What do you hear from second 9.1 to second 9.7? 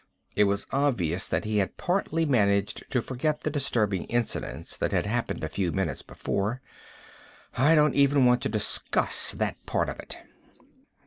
that